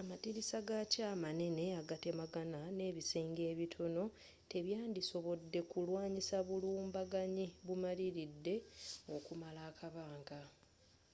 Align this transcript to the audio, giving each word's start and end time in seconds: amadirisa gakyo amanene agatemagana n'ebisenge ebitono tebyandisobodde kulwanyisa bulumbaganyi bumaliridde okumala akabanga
amadirisa 0.00 0.58
gakyo 0.68 1.02
amanene 1.14 1.64
agatemagana 1.80 2.60
n'ebisenge 2.76 3.42
ebitono 3.52 4.04
tebyandisobodde 4.50 5.60
kulwanyisa 5.70 6.36
bulumbaganyi 6.48 7.46
bumaliridde 7.66 8.54
okumala 9.16 9.60
akabanga 9.70 10.40